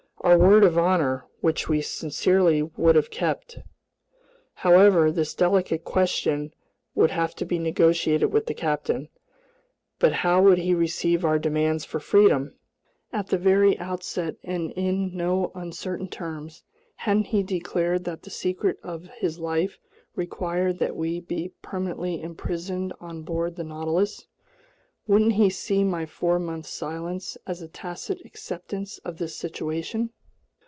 Our 0.23 0.37
word 0.37 0.63
of 0.63 0.77
honor, 0.77 1.25
which 1.39 1.67
we 1.67 1.81
sincerely 1.81 2.61
would 2.61 2.95
have 2.95 3.09
kept. 3.09 3.57
However, 4.53 5.11
this 5.11 5.33
delicate 5.33 5.83
question 5.83 6.53
would 6.93 7.09
have 7.09 7.33
to 7.37 7.45
be 7.45 7.57
negotiated 7.57 8.31
with 8.31 8.45
the 8.45 8.53
captain. 8.53 9.09
But 9.97 10.13
how 10.13 10.43
would 10.43 10.59
he 10.59 10.75
receive 10.75 11.25
our 11.25 11.39
demands 11.39 11.85
for 11.85 11.99
freedom? 11.99 12.53
At 13.11 13.27
the 13.27 13.37
very 13.39 13.79
outset 13.79 14.35
and 14.43 14.71
in 14.73 15.17
no 15.17 15.51
uncertain 15.55 16.07
terms, 16.07 16.63
hadn't 16.97 17.25
he 17.33 17.41
declared 17.41 18.03
that 18.03 18.21
the 18.21 18.29
secret 18.29 18.77
of 18.83 19.05
his 19.17 19.39
life 19.39 19.79
required 20.15 20.77
that 20.77 20.95
we 20.95 21.19
be 21.19 21.51
permanently 21.63 22.21
imprisoned 22.21 22.93
on 23.01 23.23
board 23.23 23.55
the 23.55 23.63
Nautilus? 23.63 24.27
Wouldn't 25.07 25.33
he 25.33 25.49
see 25.49 25.83
my 25.83 26.05
four 26.05 26.37
month 26.37 26.67
silence 26.67 27.35
as 27.47 27.61
a 27.61 27.67
tacit 27.67 28.21
acceptance 28.23 28.99
of 28.99 29.17
this 29.17 29.35
situation? 29.35 30.11